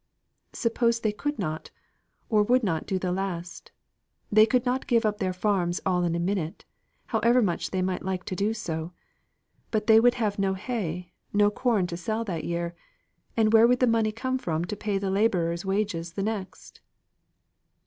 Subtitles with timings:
[0.53, 1.69] "Suppose they could not,
[2.27, 3.71] or would not do the last;
[4.31, 6.65] they could not give up their farms all in a minute,
[7.05, 8.93] however much they might wish to do so;
[9.69, 12.73] but they would have no hay, nor corn to sell that year;
[13.37, 16.81] and where would the money come from to pay the labourers' wages the next?"